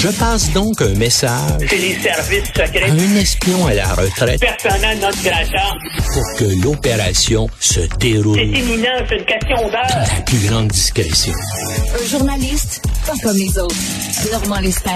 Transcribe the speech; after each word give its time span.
Je 0.00 0.08
passe 0.08 0.50
donc 0.52 0.80
un 0.80 0.94
message 0.94 1.60
C'est 1.68 1.76
les 1.76 1.98
services 2.00 2.46
secrets. 2.48 2.88
à 2.88 2.92
un 2.92 3.16
espion 3.16 3.66
à 3.66 3.74
la 3.74 3.86
retraite 3.94 4.40
Personnel 4.40 4.98
notre 4.98 5.22
grata. 5.22 5.74
pour 6.14 6.24
que 6.38 6.44
l'opération 6.64 7.48
se 7.60 7.80
C'est 7.80 7.98
déroule 7.98 8.38
imminent, 8.40 8.88
c'est 9.08 9.16
une 9.16 9.24
question 9.26 9.56
dans 9.56 9.70
d'heure. 9.70 9.86
la 10.16 10.22
plus 10.24 10.38
grande 10.48 10.68
discrétion. 10.68 11.34
Un 12.02 12.06
journaliste 12.08 12.82
pas 13.06 13.12
comme 13.22 13.36
les 13.36 13.58
autres. 13.58 13.74
Normand 14.32 14.60
Lester. 14.60 14.90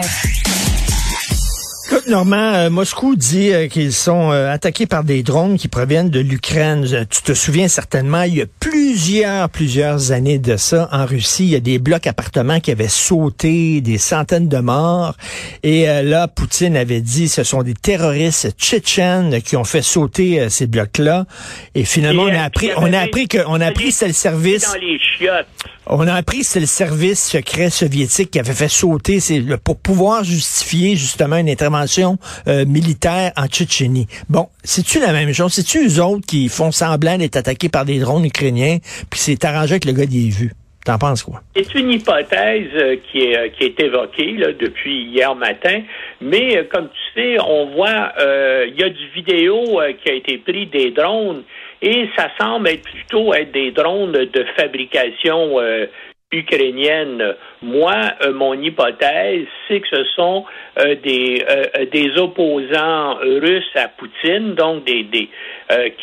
Écoute, 1.87 2.07
Normand, 2.09 2.55
euh, 2.55 2.71
Moscou 2.71 3.15
dit 3.15 3.53
euh, 3.53 3.69
qu'ils 3.69 3.93
sont 3.93 4.33
euh, 4.33 4.51
attaqués 4.51 4.87
par 4.87 5.05
des 5.05 5.23
drones 5.23 5.59
qui 5.59 5.69
proviennent 5.69 6.09
de 6.09 6.19
l'Ukraine. 6.19 6.87
Tu 7.11 7.21
te 7.21 7.35
souviens 7.35 7.69
certainement, 7.69 8.23
il 8.23 8.37
y 8.37 8.43
a 8.43 8.47
plusieurs, 8.59 9.51
plusieurs 9.51 10.11
années 10.11 10.39
de 10.39 10.57
ça, 10.57 10.89
en 10.93 11.05
Russie, 11.05 11.45
il 11.45 11.51
y 11.51 11.57
a 11.57 11.61
des 11.61 11.79
blocs 11.79 12.07
appartements 12.07 12.59
qui 12.59 12.71
avaient 12.71 12.89
sauté, 12.89 13.83
des 13.83 13.99
centaines 13.99 14.49
de 14.49 14.59
morts. 14.59 15.15
Et 15.63 15.85
là, 16.03 16.27
Poutine 16.27 16.75
avait 16.77 17.03
dit 17.03 17.29
ce 17.29 17.45
sont 17.45 17.63
des 17.63 17.75
terroristes 17.75 18.53
tchétchènes 18.59 19.43
qui 19.43 19.57
ont 19.57 19.65
fait 19.65 19.83
sauter 19.83 20.49
ces 20.49 20.67
blocs-là. 20.67 21.27
Et 21.75 21.85
finalement, 21.85 22.29
Et, 22.29 22.33
on 22.33 22.41
a 22.41 22.43
appris, 22.45 22.71
on 22.79 22.93
a 22.95 22.99
appris 22.99 23.29
que, 23.29 23.39
on 23.47 23.61
a 23.61 23.67
appris 23.67 23.93
c'était 23.93 24.07
le 24.09 24.13
service. 24.15 24.73
Dans 24.73 24.81
les 24.81 24.99
chiottes. 24.99 25.47
On 25.87 26.09
a 26.09 26.15
appris 26.15 26.45
c'est 26.45 26.61
le 26.61 26.67
service 26.67 27.23
secret 27.23 27.69
soviétique 27.69 28.31
qui 28.31 28.39
avait 28.39 28.55
fait 28.55 28.71
sauter 28.71 29.21
c'est 29.21 29.43
pour 29.63 29.77
pouvoir 29.77 30.25
justifier 30.25 30.97
justement 30.97 31.37
une 31.37 31.51
intervention 31.51 31.75
euh, 32.49 32.65
militaire 32.65 33.33
en 33.37 33.47
Tchétchénie. 33.47 34.07
Bon, 34.29 34.49
c'est-tu 34.63 35.01
la 35.01 35.13
même 35.13 35.33
chose? 35.33 35.53
C'est-tu 35.53 35.87
eux 35.87 36.03
autres 36.03 36.27
qui 36.27 36.49
font 36.49 36.73
semblant 36.73 37.19
d'être 37.19 37.37
attaqués 37.37 37.69
par 37.69 37.85
des 37.85 37.99
drones 37.99 38.25
ukrainiens 38.25 38.79
puis 39.11 39.21
c'est 39.21 39.45
arrangé 39.45 39.73
avec 39.73 39.85
le 39.85 39.93
gars 39.93 40.07
des 40.07 40.31
vues? 40.31 40.53
T'en 40.85 40.99
penses 40.99 41.23
quoi? 41.23 41.41
C'est 41.57 41.75
une 41.75 41.93
hypothèse 41.93 42.69
euh, 42.75 42.97
qui 43.11 43.21
est, 43.21 43.39
euh, 43.39 43.49
qui 43.49 43.65
est 43.65 43.81
évoquée 43.81 44.37
depuis 44.61 45.05
hier 45.05 45.35
matin, 45.35 45.81
mais 46.21 46.67
comme 46.71 46.89
tu 46.89 47.21
sais, 47.21 47.37
on 47.41 47.75
voit, 47.75 48.13
il 48.19 48.79
y 48.79 48.83
a 48.83 48.91
du 48.91 49.09
vidéo 49.15 49.81
qui 50.03 50.11
a 50.11 50.15
été 50.15 50.39
pris 50.39 50.67
des 50.67 50.91
drones 50.91 51.43
et 51.81 52.09
ça 52.17 52.29
semble 52.39 52.69
être 52.69 52.83
plutôt 52.83 53.33
être 53.33 53.53
des 53.53 53.71
drones 53.71 54.13
de 54.13 54.47
fabrication 54.57 55.59
ukrainienne. 56.33 57.35
Moi, 57.63 57.95
euh, 58.23 58.33
mon 58.33 58.55
hypothèse, 58.55 59.47
c'est 59.69 59.81
que 59.81 59.89
ce 59.89 60.05
sont 60.17 60.45
euh, 60.79 60.95
des, 60.97 61.45
euh, 61.49 61.87
des 61.87 62.19
opposants 62.19 63.15
russes 63.15 63.77
à 63.77 63.89
Poutine, 63.89 64.55
donc 64.55 64.85
des, 64.85 65.05
des 65.05 65.29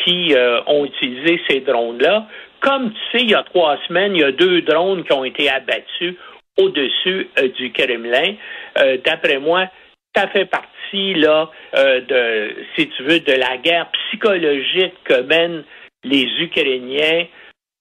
qui 0.04 0.34
ont 0.66 0.86
utilisé 0.86 1.40
ces 1.48 1.60
drones-là. 1.60 2.26
Comme 2.62 2.92
tu 2.92 3.00
sais, 3.12 3.24
il 3.24 3.30
y 3.30 3.36
a 3.36 3.44
trois 3.44 3.78
semaines, 3.88 4.16
il 4.16 4.22
y 4.22 4.24
a 4.24 4.32
deux 4.32 4.64
drones 4.64 5.04
qui 5.04 5.14
ont 5.14 5.24
été 5.24 5.50
abattus 5.50 6.16
au-dessus 6.58 7.30
du 7.58 7.72
Kremlin. 7.72 8.34
D'après 9.06 9.38
moi, 9.38 9.68
ça 10.16 10.28
fait 10.30 10.46
partie 10.46 11.14
là 11.14 11.52
de, 11.74 12.56
si 12.76 12.90
tu 12.90 13.04
veux, 13.04 13.20
de 13.20 13.34
la 13.34 13.58
guerre 13.58 13.88
psychologique 13.92 14.96
que 15.04 15.22
mènent 15.22 15.64
les 16.04 16.28
Ukrainiens 16.40 17.26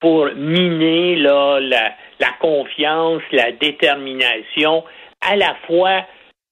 pour 0.01 0.31
miner 0.35 1.17
là, 1.17 1.61
la, 1.61 1.93
la 2.19 2.33
confiance, 2.41 3.23
la 3.33 3.53
détermination 3.53 4.85
à 5.21 5.37
la 5.37 5.55
fois 5.67 6.07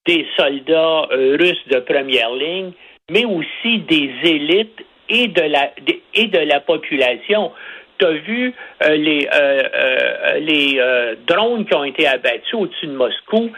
des 0.07 0.27
soldats 0.37 1.09
euh, 1.13 1.37
russes 1.41 1.69
de 1.69 1.81
première 1.81 2.31
ligne, 2.33 2.73
mais 3.11 3.25
aussi 3.25 3.79
des 3.81 4.11
élites 4.25 4.85
et 5.09 5.29
de 5.29 5.43
la, 5.43 5.71
et 6.15 6.27
de 6.27 6.39
la 6.39 6.61
population. 6.61 7.53
Tu 7.99 8.07
as 8.07 8.13
vu 8.13 8.55
euh, 8.85 8.97
les, 8.97 9.29
euh, 9.33 10.39
les 10.41 10.81
drones 11.27 11.65
qui 11.65 11.75
ont 11.75 11.85
été 11.85 12.07
abattus 12.07 12.55
au-dessus 12.55 12.87
de 12.87 12.93
Moscou, 12.93 13.51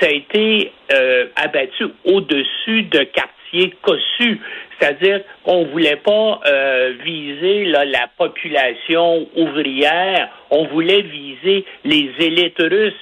ça 0.00 0.06
a 0.08 0.10
été 0.10 0.72
euh, 0.92 1.26
abattu 1.36 1.84
au-dessus 2.04 2.82
de 2.84 3.04
quartiers 3.04 3.74
cossus. 3.82 4.40
C'est-à-dire 4.78 5.22
qu'on 5.44 5.64
ne 5.64 5.70
voulait 5.70 5.96
pas 5.96 6.40
euh, 6.46 6.92
viser 7.02 7.64
là, 7.66 7.84
la 7.84 8.08
population 8.18 9.26
ouvrière, 9.36 10.28
on 10.50 10.64
voulait 10.66 11.02
viser 11.02 11.64
les 11.84 12.10
élites 12.20 12.60
russes. 12.60 12.92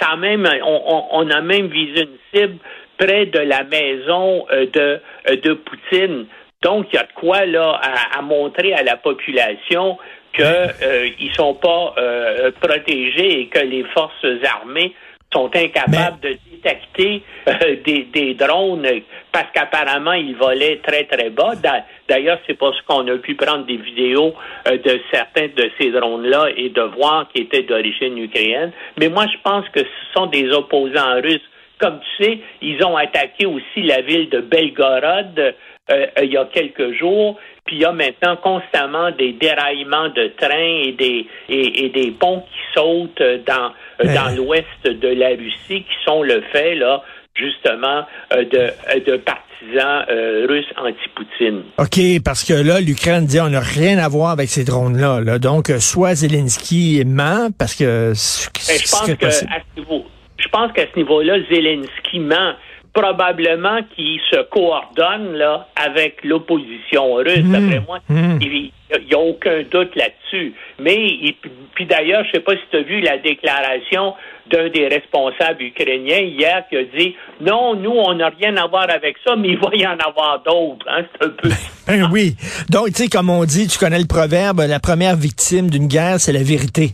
Ça 0.00 0.10
a 0.12 0.16
même, 0.16 0.48
on, 0.64 0.82
on- 0.86 1.04
on 1.12 1.30
a 1.30 1.40
même 1.42 1.66
visé 1.68 2.02
une 2.02 2.18
cible 2.32 2.58
près 2.96 3.26
de 3.26 3.40
la 3.40 3.64
maison 3.64 4.46
euh, 4.50 4.66
de, 4.72 5.00
euh, 5.30 5.36
de 5.36 5.52
Poutine. 5.52 6.26
Donc, 6.62 6.86
il 6.92 6.96
y 6.96 6.98
a 6.98 7.02
de 7.04 7.12
quoi 7.14 7.44
là 7.44 7.78
à, 7.82 8.18
à 8.18 8.22
montrer 8.22 8.72
à 8.74 8.82
la 8.82 8.96
population 8.96 9.98
qu'ils 10.32 11.28
ne 11.28 11.32
sont 11.34 11.54
pas 11.54 11.94
euh, 11.98 12.50
protégés 12.60 13.40
et 13.40 13.46
que 13.46 13.60
les 13.60 13.84
forces 13.94 14.26
armées 14.44 14.92
sont 15.32 15.50
incapables 15.54 16.20
de 16.22 16.38
détecter 16.50 17.22
euh, 17.48 17.76
des, 17.84 18.04
des 18.04 18.34
drones 18.34 18.86
parce 19.30 19.46
qu'apparemment 19.52 20.12
ils 20.14 20.34
volaient 20.36 20.80
très 20.82 21.04
très 21.04 21.30
bas. 21.30 21.54
D'a- 21.56 21.84
D'ailleurs, 22.08 22.38
c'est 22.46 22.54
parce 22.58 22.80
qu'on 22.82 23.06
a 23.08 23.18
pu 23.18 23.34
prendre 23.34 23.66
des 23.66 23.76
vidéos 23.76 24.34
euh, 24.66 24.78
de 24.78 24.98
certains 25.12 25.48
de 25.48 25.70
ces 25.78 25.90
drones-là 25.90 26.48
et 26.56 26.70
de 26.70 26.80
voir 26.80 27.28
qu'ils 27.28 27.42
étaient 27.42 27.62
d'origine 27.64 28.16
ukrainienne. 28.16 28.72
Mais 28.98 29.10
moi, 29.10 29.26
je 29.30 29.36
pense 29.44 29.68
que 29.68 29.80
ce 29.80 30.12
sont 30.14 30.26
des 30.26 30.50
opposants 30.50 31.20
russes. 31.22 31.42
Comme 31.78 32.00
tu 32.00 32.24
sais, 32.24 32.38
ils 32.62 32.82
ont 32.82 32.96
attaqué 32.96 33.44
aussi 33.46 33.82
la 33.82 34.00
ville 34.00 34.28
de 34.30 34.40
Belgorod 34.40 35.54
euh, 35.90 36.06
il 36.22 36.32
y 36.32 36.36
a 36.36 36.44
quelques 36.46 36.92
jours. 36.98 37.38
Puis 37.64 37.76
il 37.76 37.82
y 37.82 37.84
a 37.84 37.92
maintenant 37.92 38.36
constamment 38.36 39.10
des 39.10 39.32
déraillements 39.32 40.08
de 40.08 40.32
trains 40.38 40.82
et 40.86 40.92
des 40.92 41.26
et, 41.48 41.84
et 41.84 41.88
des 41.90 42.10
ponts 42.12 42.40
qui 42.40 42.58
sautent 42.74 43.20
euh, 43.20 43.38
dans 43.46 43.66
euh, 43.66 44.04
Mais- 44.04 44.14
dans 44.14 44.28
l'ouest 44.36 44.64
de 44.84 45.08
la 45.08 45.28
Russie, 45.30 45.82
qui 45.84 45.96
sont 46.04 46.22
le 46.22 46.40
fait 46.52 46.74
là 46.74 47.02
justement 47.34 48.04
euh, 48.32 48.44
de 48.44 49.00
de 49.10 49.16
partisans 49.18 50.04
euh, 50.08 50.46
russes 50.48 50.72
anti-Poutine. 50.76 51.62
OK, 51.78 52.22
parce 52.24 52.42
que 52.44 52.54
là, 52.54 52.80
l'Ukraine 52.80 53.26
dit 53.26 53.40
on 53.40 53.50
n'a 53.50 53.60
rien 53.60 53.98
à 53.98 54.08
voir 54.08 54.30
avec 54.30 54.48
ces 54.48 54.64
drones-là. 54.64 55.20
là. 55.20 55.38
Donc, 55.38 55.68
soit 55.80 56.14
Zelensky 56.14 57.02
ment, 57.04 57.48
parce 57.58 57.74
que... 57.74 58.12
Ben, 58.12 58.14
je 58.14 58.90
pense 58.90 59.14
que 59.16 59.26
à 59.26 59.30
ce 59.30 59.80
niveau, 59.80 60.04
je 60.38 60.48
pense 60.48 60.72
qu'à 60.72 60.84
ce 60.92 60.96
niveau-là, 60.98 61.34
Zelensky 61.50 62.20
ment. 62.20 62.54
Probablement 63.00 63.80
qu'il 63.94 64.18
se 64.30 64.42
coordonne 64.50 65.34
là 65.34 65.68
avec 65.76 66.24
l'opposition 66.24 67.14
russe. 67.14 67.44
Mhm. 67.44 67.52
D'après 67.52 67.80
moi, 67.86 67.98
Mhm. 68.08 68.38
il 68.42 68.70
n'y 69.06 69.14
a 69.14 69.18
aucun 69.18 69.62
doute 69.70 69.94
là-dessus. 69.96 70.54
Mais 70.80 70.96
il- 70.96 71.34
puis 71.74 71.86
d'ailleurs, 71.86 72.24
je 72.24 72.32
sais 72.32 72.40
pas 72.40 72.52
si 72.52 72.62
tu 72.70 72.76
as 72.78 72.82
vu 72.82 73.00
la 73.00 73.18
déclaration 73.18 74.14
d'un 74.50 74.68
des 74.70 74.88
responsables 74.88 75.62
ukrainiens 75.62 76.20
hier 76.20 76.64
qui 76.70 76.76
a 76.76 76.84
dit 76.84 77.14
non, 77.40 77.74
nous 77.74 77.90
on 77.92 78.14
n'a 78.14 78.30
rien 78.30 78.56
à 78.56 78.66
voir 78.66 78.86
avec 78.90 79.16
ça, 79.24 79.36
mais 79.36 79.48
il 79.48 79.58
va 79.58 79.70
y 79.74 79.86
en 79.86 79.96
avoir 79.98 80.42
d'autres. 80.42 80.86
Hein? 80.90 81.04
C'est 81.12 81.26
un 81.26 81.30
peu. 81.30 81.48
Ben 81.86 82.06
oui. 82.12 82.34
Donc, 82.68 82.88
tu 82.88 83.04
sais, 83.04 83.08
comme 83.08 83.30
on 83.30 83.44
dit, 83.44 83.66
tu 83.66 83.78
connais 83.78 83.98
le 83.98 84.06
proverbe, 84.06 84.60
la 84.68 84.78
première 84.78 85.16
victime 85.16 85.70
d'une 85.70 85.86
guerre, 85.86 86.20
c'est 86.20 86.32
la 86.32 86.42
vérité. 86.42 86.90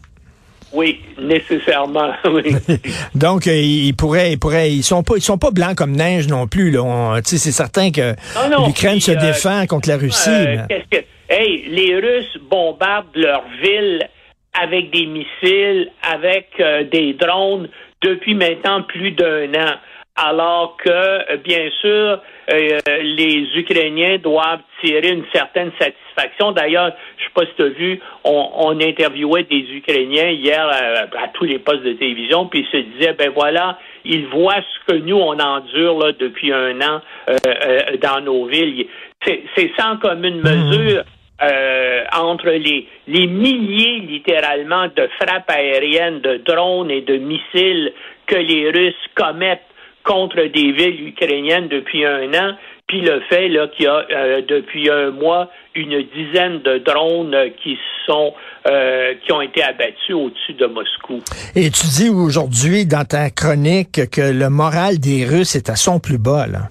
Oui, 0.74 1.00
nécessairement. 1.20 2.12
Oui. 2.30 2.54
Donc, 3.14 3.46
euh, 3.46 3.54
ils 3.56 3.94
pourraient, 3.94 4.32
ils 4.32 4.38
pourraient, 4.38 4.70
ils 4.72 4.82
sont 4.82 5.02
pas, 5.02 5.14
ils 5.16 5.22
sont 5.22 5.38
pas 5.38 5.50
blancs 5.50 5.76
comme 5.76 5.92
neige 5.92 6.26
non 6.28 6.46
plus. 6.46 6.70
Là. 6.70 7.20
C'est 7.24 7.38
certain 7.38 7.90
que 7.90 8.14
l'Ukraine 8.66 9.00
se 9.00 9.12
euh, 9.12 9.16
défend 9.16 9.66
contre 9.66 9.88
la 9.88 9.96
Russie. 9.96 10.28
Euh, 10.30 10.56
mais- 10.56 10.66
qu'est-ce 10.68 10.98
que- 10.98 11.04
Hey, 11.30 11.64
les 11.68 11.94
Russes 11.96 12.38
bombardent 12.50 13.06
leur 13.16 13.42
ville 13.62 14.00
avec 14.52 14.90
des 14.92 15.06
missiles, 15.06 15.90
avec 16.02 16.48
euh, 16.60 16.84
des 16.84 17.14
drones 17.14 17.68
depuis 18.02 18.34
maintenant 18.34 18.82
plus 18.82 19.12
d'un 19.12 19.48
an. 19.54 19.74
Alors 20.16 20.76
que, 20.76 20.90
euh, 20.90 21.36
bien 21.38 21.70
sûr, 21.80 22.20
euh, 22.52 22.78
les 23.02 23.48
Ukrainiens 23.56 24.18
doivent 24.18 24.60
tirer 24.80 25.10
une 25.10 25.24
certaine 25.32 25.72
satisfaction. 25.76 26.52
D'ailleurs, 26.52 26.92
je 27.18 27.24
sais 27.24 27.30
pas 27.34 27.46
si 27.46 27.54
tu 27.56 27.62
as 27.62 27.68
vu, 27.68 28.00
on, 28.22 28.48
on 28.58 28.80
interviewait 28.80 29.42
des 29.42 29.66
Ukrainiens 29.74 30.30
hier 30.30 30.68
à, 30.68 31.22
à 31.24 31.28
tous 31.34 31.44
les 31.44 31.58
postes 31.58 31.82
de 31.82 31.94
télévision, 31.94 32.46
puis 32.46 32.60
ils 32.60 32.70
se 32.70 32.84
disaient, 32.96 33.14
ben 33.14 33.32
voilà, 33.34 33.76
ils 34.04 34.26
voient 34.28 34.62
ce 34.62 34.92
que 34.92 34.98
nous, 34.98 35.16
on 35.16 35.36
endure 35.40 35.98
là, 35.98 36.12
depuis 36.12 36.52
un 36.52 36.80
an 36.80 37.00
euh, 37.28 37.36
euh, 37.46 37.96
dans 38.00 38.20
nos 38.20 38.46
villes. 38.46 38.86
C'est 39.24 39.42
c'est 39.56 39.72
sans 39.76 39.96
commune 39.96 40.42
mesure 40.42 41.02
euh, 41.42 42.04
entre 42.16 42.50
les, 42.50 42.86
les 43.08 43.26
milliers, 43.26 43.98
littéralement, 43.98 44.86
de 44.94 45.08
frappes 45.20 45.50
aériennes, 45.50 46.20
de 46.20 46.36
drones 46.36 46.90
et 46.92 47.00
de 47.00 47.16
missiles 47.16 47.92
que 48.26 48.36
les 48.36 48.70
Russes 48.70 48.94
commettent 49.16 49.66
contre 50.04 50.36
des 50.36 50.72
villes 50.72 51.08
ukrainiennes 51.08 51.68
depuis 51.68 52.04
un 52.04 52.32
an, 52.34 52.54
puis 52.86 53.00
le 53.00 53.20
fait 53.28 53.48
là 53.48 53.66
qu'il 53.68 53.86
y 53.86 53.88
a 53.88 54.06
euh, 54.10 54.42
depuis 54.46 54.90
un 54.90 55.10
mois 55.10 55.50
une 55.74 56.04
dizaine 56.14 56.60
de 56.62 56.78
drones 56.78 57.34
qui 57.62 57.78
sont 58.06 58.34
euh, 58.66 59.14
qui 59.24 59.32
ont 59.32 59.40
été 59.40 59.62
abattus 59.62 60.14
au-dessus 60.14 60.52
de 60.54 60.66
Moscou. 60.66 61.20
Et 61.56 61.70
tu 61.70 61.86
dis 61.86 62.10
aujourd'hui 62.10 62.86
dans 62.86 63.04
ta 63.04 63.30
chronique 63.30 64.10
que 64.10 64.20
le 64.20 64.50
moral 64.50 64.98
des 64.98 65.24
Russes 65.24 65.56
est 65.56 65.70
à 65.70 65.76
son 65.76 65.98
plus 65.98 66.18
bas. 66.18 66.46
Là. 66.46 66.68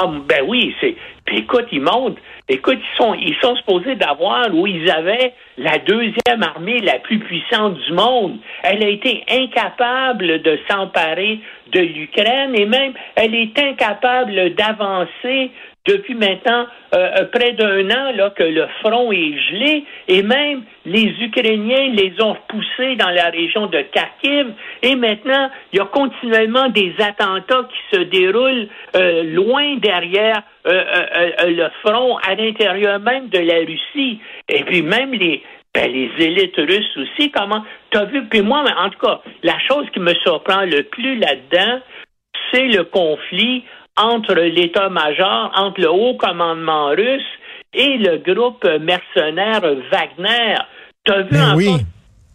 Ah 0.00 0.06
ben 0.06 0.44
oui, 0.46 0.74
c'est 0.80 0.94
puis 1.24 1.38
écoute, 1.40 1.66
ils 1.72 1.82
montrent 1.82 2.20
Écoute, 2.50 2.78
ils 2.80 2.96
sont, 2.96 3.12
ils 3.12 3.36
sont 3.42 3.54
supposés 3.56 3.94
d'avoir 3.96 4.46
où 4.54 4.66
ils 4.66 4.90
avaient 4.90 5.34
la 5.58 5.76
deuxième 5.76 6.42
armée 6.42 6.80
la 6.80 6.98
plus 6.98 7.18
puissante 7.18 7.74
du 7.74 7.92
monde. 7.92 8.38
Elle 8.62 8.82
a 8.82 8.88
été 8.88 9.22
incapable 9.30 10.40
de 10.40 10.58
s'emparer 10.70 11.40
de 11.72 11.80
l'Ukraine 11.80 12.54
et 12.54 12.64
même 12.64 12.94
elle 13.16 13.34
est 13.34 13.58
incapable 13.58 14.54
d'avancer 14.54 15.50
depuis 15.88 16.14
maintenant 16.14 16.66
euh, 16.94 17.08
euh, 17.18 17.24
près 17.32 17.52
d'un 17.52 17.90
an 17.90 18.12
là, 18.14 18.30
que 18.30 18.44
le 18.44 18.66
front 18.80 19.10
est 19.10 19.38
gelé 19.50 19.84
et 20.06 20.22
même 20.22 20.62
les 20.84 21.14
Ukrainiens 21.20 21.88
les 21.92 22.12
ont 22.20 22.34
repoussés 22.34 22.96
dans 22.96 23.10
la 23.10 23.30
région 23.30 23.66
de 23.66 23.80
Kharkiv 23.80 24.52
et 24.82 24.94
maintenant 24.94 25.50
il 25.72 25.78
y 25.78 25.82
a 25.82 25.86
continuellement 25.86 26.68
des 26.68 26.94
attentats 26.98 27.68
qui 27.70 27.96
se 27.96 28.02
déroulent 28.02 28.68
euh, 28.96 29.22
loin 29.24 29.76
derrière 29.76 30.42
le 30.66 31.68
front 31.82 32.18
à 32.18 32.34
l'intérieur 32.34 33.00
même 33.00 33.30
de 33.30 33.38
la 33.38 33.60
Russie. 33.60 34.20
Et 34.50 34.64
puis 34.64 34.82
même 34.82 35.12
les 35.12 35.42
ben, 35.74 35.90
les 35.90 36.10
élites 36.18 36.56
russes 36.56 36.96
aussi 36.98 37.30
comment 37.30 37.64
t'as 37.90 38.04
vu? 38.04 38.24
Puis 38.26 38.42
moi 38.42 38.64
en 38.78 38.90
tout 38.90 38.98
cas 38.98 39.20
la 39.42 39.58
chose 39.60 39.86
qui 39.94 40.00
me 40.00 40.12
surprend 40.14 40.62
le 40.62 40.82
plus 40.82 41.16
là-dedans 41.16 41.80
c'est 42.52 42.68
le 42.68 42.84
conflit 42.84 43.64
entre 43.98 44.34
l'état-major, 44.34 45.52
entre 45.54 45.80
le 45.80 45.90
haut 45.90 46.14
commandement 46.14 46.88
russe 46.90 47.22
et 47.74 47.98
le 47.98 48.18
groupe 48.18 48.64
mercenaire 48.80 49.60
Wagner. 49.90 50.56
T'as 51.04 51.22
vu 51.22 51.28
ben 51.30 51.54
oui. 51.56 51.70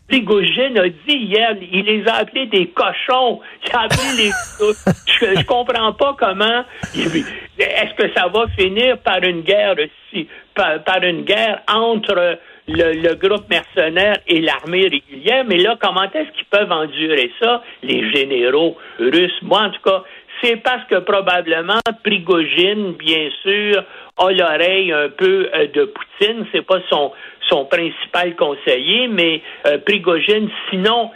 Prigogine 0.07 0.77
a 0.77 0.89
dit 0.89 1.15
hier, 1.15 1.55
il 1.71 1.85
les 1.85 2.07
a 2.07 2.15
appelés 2.15 2.47
des 2.47 2.67
cochons. 2.67 3.39
Il 3.65 3.75
a 3.75 3.81
appelé 3.83 4.03
les. 4.17 4.31
je, 5.07 5.39
je 5.39 5.45
comprends 5.45 5.93
pas 5.93 6.15
comment. 6.19 6.65
Est-ce 6.93 7.93
que 7.95 8.13
ça 8.13 8.27
va 8.27 8.47
finir 8.57 8.97
par 8.99 9.23
une 9.23 9.41
guerre 9.41 9.75
aussi, 9.77 10.27
par, 10.55 10.83
par 10.83 11.01
une 11.03 11.23
guerre 11.23 11.61
entre 11.67 12.37
le, 12.67 12.93
le, 12.93 13.15
groupe 13.15 13.49
mercenaire 13.49 14.17
et 14.27 14.41
l'armée 14.41 14.87
régulière? 14.87 15.45
Mais 15.47 15.57
là, 15.57 15.77
comment 15.81 16.03
est-ce 16.03 16.31
qu'ils 16.31 16.47
peuvent 16.51 16.71
endurer 16.71 17.31
ça, 17.41 17.63
les 17.81 18.11
généraux 18.11 18.77
russes? 18.99 19.41
Moi, 19.41 19.61
en 19.61 19.69
tout 19.69 19.81
cas, 19.81 20.03
c'est 20.43 20.57
parce 20.57 20.83
que 20.89 20.99
probablement 20.99 21.79
Prigogine, 22.03 22.93
bien 22.93 23.29
sûr, 23.41 23.83
a 24.17 24.31
l'oreille 24.31 24.91
un 24.91 25.09
peu 25.09 25.49
euh, 25.53 25.67
de 25.67 25.85
Poutine. 25.85 26.45
C'est 26.51 26.65
pas 26.65 26.81
son 26.89 27.11
son 27.49 27.65
principal 27.65 28.35
conseiller, 28.35 29.07
mais 29.07 29.41
euh, 29.67 29.77
Prigogine, 29.79 30.49
sinon, 30.69 31.11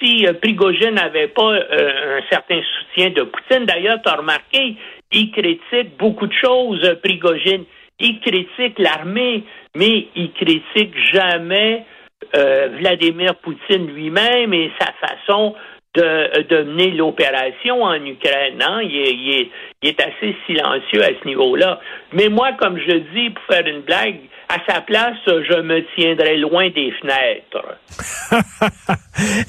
si 0.00 0.26
euh, 0.26 0.34
Prigogine 0.34 0.94
n'avait 0.94 1.28
pas 1.28 1.52
un 1.52 2.20
certain 2.30 2.60
soutien 2.62 3.10
de 3.10 3.22
Poutine, 3.22 3.66
d'ailleurs, 3.66 4.00
tu 4.02 4.08
as 4.08 4.16
remarqué, 4.16 4.76
il 5.12 5.30
critique 5.30 5.96
beaucoup 5.98 6.26
de 6.26 6.32
choses, 6.32 6.96
Prigogine. 7.02 7.64
Il 7.98 8.20
critique 8.20 8.78
l'armée, 8.78 9.44
mais 9.76 10.08
il 10.14 10.32
critique 10.32 10.94
jamais 11.12 11.84
Vladimir 12.32 13.34
Poutine 13.36 13.88
lui-même 13.88 14.54
et 14.54 14.70
sa 14.78 14.92
façon 15.06 15.54
de, 15.94 16.62
mener 16.64 16.92
l'opération 16.92 17.82
en 17.82 18.04
Ukraine. 18.04 18.60
Hein? 18.60 18.80
Il, 18.82 19.48
est, 19.82 20.00
assez 20.00 20.36
silencieux 20.46 21.02
à 21.02 21.08
ce 21.20 21.26
niveau-là. 21.26 21.80
Mais 22.12 22.28
moi, 22.28 22.52
comme 22.60 22.78
je 22.78 22.96
dis, 23.12 23.30
pour 23.30 23.44
faire 23.44 23.66
une 23.66 23.82
blague, 23.82 24.20
à 24.48 24.58
sa 24.68 24.80
place, 24.80 25.18
je 25.26 25.60
me 25.60 25.84
tiendrai 25.94 26.36
loin 26.36 26.68
des 26.70 26.92
fenêtres. 27.00 27.78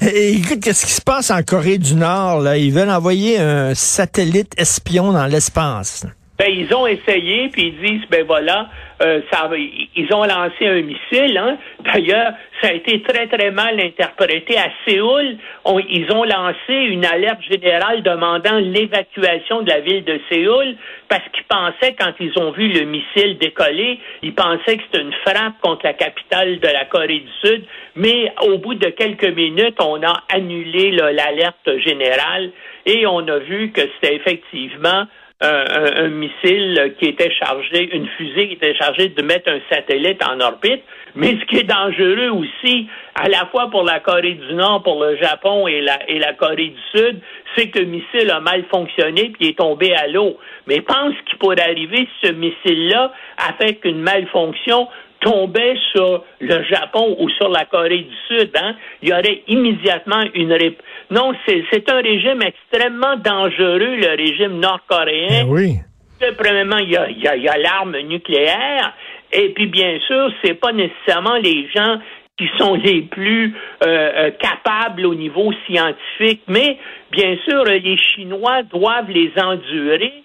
écoute, 0.00 0.60
qu'est-ce 0.62 0.86
qui 0.86 0.92
se 0.92 1.02
passe 1.02 1.30
en 1.30 1.42
Corée 1.42 1.78
du 1.78 1.94
Nord? 1.94 2.40
Là? 2.40 2.56
Ils 2.56 2.72
veulent 2.72 2.90
envoyer 2.90 3.38
un 3.38 3.74
satellite 3.74 4.54
espion 4.58 5.12
dans 5.12 5.26
l'espace. 5.26 6.06
Ben, 6.42 6.50
ils 6.50 6.74
ont 6.74 6.88
essayé, 6.88 7.50
puis 7.50 7.68
ils 7.68 7.88
disent, 7.88 8.08
ben 8.10 8.24
voilà, 8.26 8.68
euh, 9.00 9.20
ça, 9.30 9.48
ils 9.54 10.12
ont 10.12 10.24
lancé 10.24 10.66
un 10.66 10.82
missile. 10.82 11.38
Hein. 11.38 11.56
D'ailleurs, 11.84 12.32
ça 12.60 12.70
a 12.70 12.72
été 12.72 13.00
très, 13.02 13.28
très 13.28 13.52
mal 13.52 13.78
interprété. 13.78 14.58
À 14.58 14.68
Séoul, 14.84 15.36
ils 15.88 16.10
ont 16.10 16.24
lancé 16.24 16.72
une 16.72 17.04
alerte 17.04 17.42
générale 17.48 18.02
demandant 18.02 18.58
l'évacuation 18.58 19.62
de 19.62 19.68
la 19.68 19.78
ville 19.78 20.02
de 20.02 20.18
Séoul 20.28 20.74
parce 21.08 21.22
qu'ils 21.32 21.44
pensaient, 21.44 21.94
quand 21.96 22.12
ils 22.18 22.36
ont 22.36 22.50
vu 22.50 22.66
le 22.72 22.86
missile 22.86 23.38
décoller, 23.38 24.00
ils 24.22 24.34
pensaient 24.34 24.78
que 24.78 24.82
c'était 24.90 25.02
une 25.02 25.14
frappe 25.24 25.60
contre 25.60 25.84
la 25.84 25.92
capitale 25.92 26.58
de 26.58 26.66
la 26.66 26.86
Corée 26.86 27.20
du 27.20 27.32
Sud. 27.48 27.64
Mais 27.94 28.32
au 28.42 28.58
bout 28.58 28.74
de 28.74 28.88
quelques 28.88 29.32
minutes, 29.32 29.80
on 29.80 30.02
a 30.02 30.24
annulé 30.28 30.90
l'alerte 30.90 31.78
générale 31.78 32.50
et 32.84 33.06
on 33.06 33.20
a 33.28 33.38
vu 33.38 33.70
que 33.70 33.82
c'était 33.82 34.16
effectivement 34.16 35.04
un, 35.42 36.08
missile 36.08 36.94
qui 36.98 37.06
était 37.06 37.32
chargé, 37.32 37.94
une 37.94 38.06
fusée 38.16 38.48
qui 38.48 38.54
était 38.54 38.74
chargée 38.74 39.08
de 39.08 39.22
mettre 39.22 39.50
un 39.50 39.60
satellite 39.70 40.22
en 40.24 40.40
orbite. 40.40 40.82
Mais 41.14 41.36
ce 41.38 41.44
qui 41.46 41.58
est 41.58 41.64
dangereux 41.64 42.30
aussi, 42.30 42.86
à 43.14 43.28
la 43.28 43.46
fois 43.46 43.68
pour 43.70 43.82
la 43.82 44.00
Corée 44.00 44.34
du 44.34 44.54
Nord, 44.54 44.82
pour 44.82 45.04
le 45.04 45.16
Japon 45.16 45.68
et 45.68 45.82
la, 45.82 45.98
et 46.08 46.18
la 46.18 46.32
Corée 46.32 46.68
du 46.68 46.80
Sud, 46.94 47.20
c'est 47.54 47.68
que 47.68 47.80
le 47.80 47.86
missile 47.86 48.30
a 48.30 48.40
mal 48.40 48.64
fonctionné 48.70 49.30
puis 49.30 49.48
est 49.48 49.58
tombé 49.58 49.94
à 49.94 50.06
l'eau. 50.06 50.38
Mais 50.66 50.80
pense 50.80 51.14
qu'il 51.26 51.38
pourrait 51.38 51.60
arriver 51.60 52.08
si 52.20 52.28
ce 52.28 52.32
missile-là, 52.32 53.12
avec 53.36 53.84
une 53.84 54.00
malfonction, 54.00 54.88
tombait 55.22 55.76
sur 55.92 56.24
le 56.40 56.62
Japon 56.64 57.16
ou 57.18 57.28
sur 57.30 57.48
la 57.48 57.64
Corée 57.64 57.98
du 57.98 58.16
Sud, 58.28 58.50
hein, 58.54 58.74
il 59.00 59.08
y 59.08 59.12
aurait 59.12 59.42
immédiatement 59.48 60.22
une 60.34 60.52
réponse. 60.52 60.84
Non, 61.10 61.32
c'est 61.46 61.90
un 61.90 62.00
régime 62.00 62.42
extrêmement 62.42 63.16
dangereux, 63.16 63.96
le 63.96 64.16
régime 64.16 64.58
nord-coréen. 64.58 65.44
Ben 65.44 65.46
oui. 65.48 65.74
Premièrement, 66.38 66.78
il 66.78 66.90
y 66.90 66.96
a, 66.96 67.36
y 67.36 67.48
a 67.48 67.58
l'arme 67.58 67.98
nucléaire, 67.98 68.94
et 69.32 69.48
puis 69.50 69.66
bien 69.66 69.98
sûr, 70.06 70.30
c'est 70.44 70.54
pas 70.54 70.72
nécessairement 70.72 71.36
les 71.36 71.68
gens 71.74 71.98
qui 72.38 72.48
sont 72.58 72.74
les 72.74 73.02
plus 73.02 73.54
euh, 73.84 73.86
euh, 73.86 74.30
capables 74.30 75.06
au 75.06 75.14
niveau 75.14 75.52
scientifique, 75.66 76.42
mais 76.48 76.78
bien 77.10 77.36
sûr, 77.48 77.64
les 77.64 77.96
Chinois 77.96 78.62
doivent 78.62 79.10
les 79.10 79.32
endurer 79.36 80.21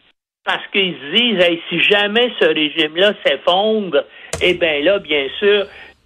parce 0.48 0.66
qu'ils 0.72 0.96
disent 1.14 1.44
si 1.70 1.82
jamais 1.82 2.32
ce 2.40 2.46
régime-là 2.46 3.12
s'effondre, 3.24 4.06
eh 4.42 4.54
bien 4.54 4.80
là, 4.80 4.98
bien 5.00 5.28
sûr, 5.40 5.66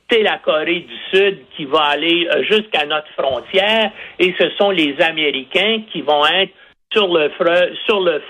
c'est 0.09 0.23
la 0.23 0.39
Corée 0.39 0.79
du 0.79 0.95
Sud 1.13 1.37
qui 1.55 1.65
va 1.65 1.81
aller 1.83 2.27
euh, 2.27 2.43
jusqu'à 2.43 2.87
notre 2.87 3.07
frontière 3.15 3.91
et 4.17 4.33
ce 4.39 4.49
sont 4.57 4.71
les 4.71 4.95
Américains 4.99 5.83
qui 5.93 6.01
vont 6.01 6.25
être 6.25 6.53
sur 6.91 7.07
le, 7.07 7.29
fleuve, 7.29 7.75
sur 7.85 8.01
le 8.01 8.21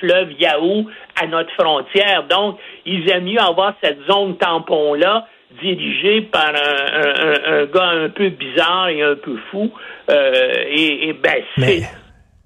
fleuve 0.00 0.32
Yahoo 0.40 0.86
à 1.22 1.26
notre 1.28 1.52
frontière. 1.52 2.24
Donc, 2.28 2.58
ils 2.84 3.08
aiment 3.08 3.24
mieux 3.24 3.40
avoir 3.40 3.74
cette 3.80 4.00
zone 4.10 4.36
tampon-là 4.38 5.28
dirigée 5.62 6.22
par 6.22 6.52
un, 6.52 7.64
gars 7.66 7.88
un 7.88 8.08
peu 8.08 8.28
bizarre 8.28 8.88
et 8.88 9.02
un 9.02 9.14
peu 9.14 9.36
fou. 9.50 9.70
Euh, 10.10 10.64
et, 10.68 11.12
ben, 11.12 11.42
c'est 11.56 11.82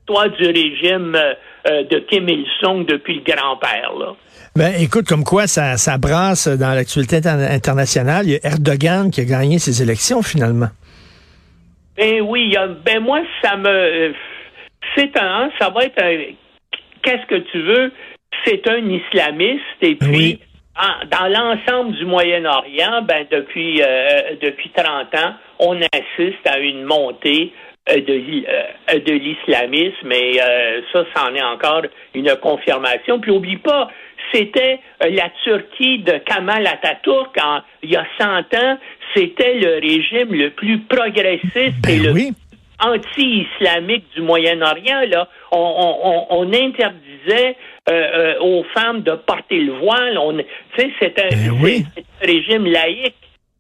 toi 0.07 0.29
du 0.29 0.47
régime 0.47 1.17
euh, 1.17 1.83
de 1.85 1.99
Kim 2.01 2.29
Il-sung 2.29 2.85
depuis 2.87 3.23
le 3.25 3.35
grand-père. 3.35 3.93
Ben, 4.57 4.73
écoute, 4.79 5.07
comme 5.09 5.25
quoi 5.25 5.47
ça, 5.47 5.77
ça 5.77 5.99
brasse 5.99 6.47
dans 6.47 6.75
l'actualité 6.75 7.21
internationale. 7.27 8.27
Il 8.27 8.33
y 8.33 8.37
a 8.37 8.47
Erdogan 8.47 9.11
qui 9.11 9.21
a 9.21 9.25
gagné 9.25 9.59
ses 9.59 9.83
élections 9.83 10.23
finalement. 10.23 10.69
Ben 11.97 12.21
oui, 12.21 12.55
ben 12.85 13.01
moi, 13.01 13.21
ça 13.43 13.57
me. 13.57 14.13
C'est 14.97 15.17
un. 15.19 15.51
Ça 15.61 15.71
va 15.71 15.85
être 15.85 16.03
un. 16.03 16.35
Qu'est-ce 17.03 17.27
que 17.27 17.41
tu 17.51 17.63
veux? 17.63 17.93
C'est 18.45 18.69
un 18.69 18.89
islamiste 18.89 19.83
et 19.83 19.95
puis. 19.97 20.41
dans 21.11 21.29
l'ensemble 21.29 21.97
du 21.97 22.05
Moyen-Orient, 22.05 23.03
ben 23.03 23.25
depuis 23.31 23.81
euh, 23.81 24.35
depuis 24.43 24.71
30 24.71 25.15
ans, 25.15 25.35
on 25.61 25.77
assiste 25.77 26.47
à 26.47 26.59
une 26.59 26.85
montée 26.85 27.53
euh, 27.53 27.74
de, 27.87 28.45
euh, 28.49 28.99
de 28.99 29.13
l'islamisme 29.13 30.13
et 30.13 30.41
ça, 30.93 31.05
c'en 31.15 31.35
est 31.35 31.43
encore 31.43 31.83
une 32.15 32.35
confirmation. 32.37 33.21
Puis 33.21 33.31
oublie 33.31 33.59
pas, 33.59 33.91
c'était 34.33 34.81
euh, 35.03 35.11
la 35.11 35.31
Turquie 35.45 35.99
de 35.99 36.19
Kamal 36.19 36.67
Atatürk 36.67 37.37
il 37.83 37.91
y 37.91 37.97
a 37.97 38.07
100 38.19 38.27
ans, 38.27 38.79
c'était 39.15 39.55
le 39.55 39.75
régime 39.75 40.35
le 40.35 40.51
plus 40.51 40.81
progressiste 40.81 41.81
ben 41.83 41.91
et 41.91 41.99
le 41.99 42.13
anti-islamique 42.81 44.05
du 44.15 44.23
Moyen-Orient. 44.23 45.03
Là, 45.09 45.29
on, 45.53 46.51
interdisait 46.53 47.57
euh, 47.89 47.93
euh, 47.93 48.41
aux 48.41 48.65
femmes 48.75 49.03
de 49.03 49.13
porter 49.13 49.61
le 49.61 49.75
voile. 49.75 50.19
On, 50.19 50.37
c'était 50.77 51.29
ben 51.31 51.85
un 52.23 52.27
régime 52.27 52.67
laïque. 52.67 53.15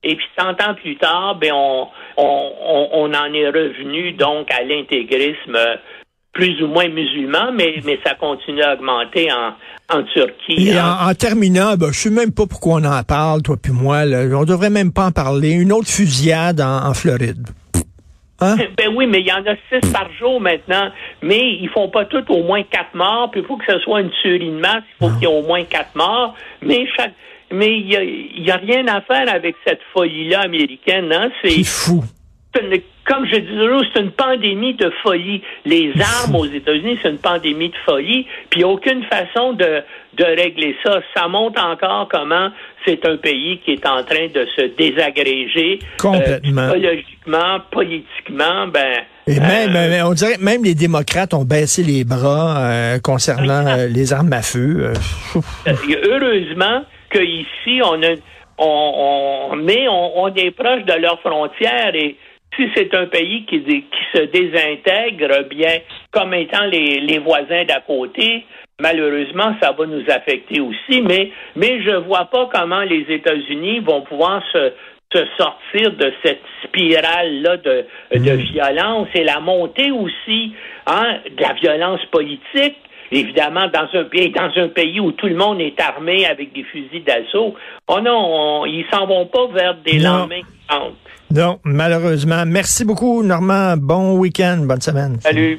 Et 0.05 0.17
puis, 0.17 0.27
100 0.39 0.51
ans 0.63 0.75
plus 0.75 0.97
tard, 0.97 1.37
ben, 1.37 1.53
on, 1.53 1.89
on, 2.17 3.15
en 3.15 3.33
est 3.33 3.49
revenu 3.49 4.13
donc 4.13 4.51
à 4.53 4.63
l'intégrisme 4.63 5.59
plus 6.35 6.61
ou 6.63 6.67
moins 6.67 6.89
musulman, 6.89 7.53
mais, 7.55 7.81
mais 7.85 7.99
ça 8.05 8.15
continue 8.15 8.63
à 8.63 8.75
augmenter 8.75 9.29
en, 9.33 9.55
en 9.97 10.03
Turquie. 10.03 10.69
Et 10.69 10.79
en, 10.79 11.15
terminant, 11.15 11.77
ben, 11.77 11.93
je 11.93 11.99
sais 11.99 12.11
même 12.11 12.33
pas 12.33 12.47
pourquoi 12.47 12.75
on 12.75 12.85
en 12.85 13.03
parle, 13.03 13.43
toi 13.43 13.57
puis 13.61 13.73
moi. 13.73 14.05
Là. 14.05 14.25
On 14.37 14.45
devrait 14.45 14.71
même 14.71 14.93
pas 14.93 15.07
en 15.07 15.13
parler. 15.13 15.53
Une 15.53 15.73
autre 15.73 15.89
fusillade 15.89 16.61
en, 16.61 16.93
Floride. 16.93 17.49
Hein? 18.41 18.57
Ben 18.77 18.93
oui, 18.95 19.07
mais 19.07 19.21
il 19.21 19.27
y 19.27 19.33
en 19.33 19.47
a 19.47 19.55
six 19.71 19.91
par 19.93 20.13
jour 20.19 20.41
maintenant. 20.41 20.91
Mais 21.23 21.41
ils 21.41 21.71
font 21.73 21.89
pas 21.89 22.05
toutes 22.05 22.29
au 22.31 22.43
moins 22.43 22.63
quatre 22.65 22.95
morts. 22.95 23.31
Puis 23.31 23.41
il 23.41 23.47
faut 23.47 23.57
que 23.57 23.65
ce 23.73 23.79
soit 23.79 24.01
une 24.01 24.11
tuerie 24.23 24.51
de 24.51 24.59
masse. 24.59 24.83
Il 25.01 25.07
faut 25.07 25.13
qu'il 25.15 25.29
y 25.29 25.33
ait 25.33 25.39
au 25.39 25.47
moins 25.47 25.65
quatre 25.65 25.95
morts. 25.95 26.35
Mais 26.63 26.85
chaque 26.97 27.15
mais 27.55 27.79
il 27.79 27.91
y 27.91 27.97
a, 27.97 28.03
y 28.05 28.51
a 28.51 28.57
rien 28.57 28.87
à 28.89 29.01
faire 29.03 29.33
avec 29.33 29.57
cette 29.67 29.81
folie-là 29.93 30.41
américaine. 30.41 31.13
Hein? 31.13 31.31
C'est 31.43 31.65
fou. 31.65 32.03
Une, 32.61 32.81
comme 33.07 33.27
je 33.27 33.37
dis 33.37 33.49
toujours, 33.49 33.83
c'est 33.93 34.01
une 34.01 34.13
pandémie 34.13 34.75
de 34.75 34.91
folie. 35.03 35.43
Les 35.65 35.93
armes 36.01 36.37
aux 36.37 36.47
États-Unis, 36.47 36.99
c'est 37.03 37.11
une 37.11 37.19
pandémie 37.19 37.69
de 37.69 37.77
folie. 37.85 38.27
Puis 38.51 38.61
il 38.61 38.65
n'y 38.65 38.65
a 38.65 38.69
aucune 38.69 39.03
façon 39.05 39.53
de, 39.53 39.83
de 40.17 40.25
régler 40.25 40.75
ça. 40.85 41.01
Ça 41.15 41.29
montre 41.29 41.63
encore 41.63 42.09
comment 42.11 42.51
c'est 42.87 43.05
un 43.07 43.17
pays 43.17 43.61
qui 43.65 43.73
est 43.73 43.87
en 43.87 44.03
train 44.05 44.29
de 44.35 44.47
se 44.57 44.63
désagréger. 44.77 45.81
Euh, 45.83 45.87
Complètement. 45.99 46.71
psychologiquement, 46.71 47.61
politiquement, 47.71 48.69
ben. 48.69 49.01
Et 49.27 49.41
même, 49.41 49.75
euh, 49.75 50.07
on 50.07 50.13
dirait 50.13 50.37
même 50.39 50.65
les 50.65 50.75
démocrates 50.75 51.33
ont 51.35 51.45
baissé 51.45 51.83
les 51.83 52.05
bras 52.05 52.59
euh, 52.59 52.99
concernant 53.01 53.77
les 53.89 54.13
armes 54.13 54.33
à 54.33 54.43
feu. 54.43 54.93
heureusement 55.67 56.83
qu'ici, 57.18 57.80
on 57.83 58.02
a, 58.02 58.14
on, 58.59 59.50
on, 59.52 59.56
mais 59.56 59.88
on, 59.88 60.23
on 60.23 60.35
est 60.35 60.50
proche 60.50 60.85
de 60.85 61.00
leurs 61.00 61.21
frontières 61.21 61.94
et 61.94 62.16
si 62.56 62.68
c'est 62.75 62.94
un 62.94 63.06
pays 63.06 63.44
qui, 63.47 63.62
qui, 63.64 63.85
se 64.14 64.23
désintègre, 64.26 65.49
bien, 65.49 65.78
comme 66.12 66.35
étant 66.35 66.66
les, 66.66 67.00
les 67.00 67.18
voisins 67.18 67.64
d'à 67.64 67.80
côté, 67.80 68.44
malheureusement, 68.80 69.56
ça 69.61 69.73
va 69.73 69.87
nous 69.87 70.04
affecter 70.09 70.61
aussi, 70.61 71.02
mais, 71.02 71.30
mais 71.56 71.83
je 71.83 71.97
vois 71.97 72.26
pas 72.26 72.49
comment 72.52 72.83
les 72.83 73.04
États-Unis 73.09 73.80
vont 73.80 74.02
pouvoir 74.02 74.40
se, 74.52 74.73
se 75.12 75.25
sortir 75.37 75.92
de 75.92 76.12
cette 76.25 76.42
spirale-là 76.64 77.56
de, 77.56 77.85
de 78.14 78.33
hmm. 78.33 78.37
violence 78.37 79.09
et 79.14 79.25
la 79.25 79.40
montée 79.40 79.90
aussi 79.90 80.52
hein, 80.87 81.18
de 81.37 81.42
la 81.42 81.54
violence 81.54 82.04
politique 82.12 82.76
évidemment, 83.11 83.69
dans 83.73 83.89
un 83.99 84.05
pays, 84.05 84.31
dans 84.31 84.51
un 84.57 84.69
pays 84.69 85.01
où 85.01 85.13
tout 85.13 85.27
le 85.27 85.37
monde 85.37 85.61
est 85.61 85.79
armé 85.81 86.27
avec 86.27 86.53
des 86.53 86.65
fusils 86.65 87.05
d'assaut, 87.05 87.55
oh 87.89 88.01
non, 88.01 88.67
ils 88.67 88.85
s'en 88.93 89.07
vont 89.07 89.27
pas 89.27 89.47
vers 89.49 89.75
des 89.85 89.99
lendemains 89.99 90.43
non, 91.35 91.59
malheureusement. 91.65 92.45
Merci 92.47 92.85
beaucoup, 92.85 93.23
Normand. 93.23 93.77
Bon 93.77 94.17
week-end. 94.19 94.59
Bonne 94.69 94.81
semaine. 94.81 95.19
Salut. 95.21 95.59